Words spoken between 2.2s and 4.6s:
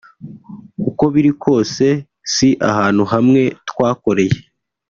si ahantu hamwe twakoreye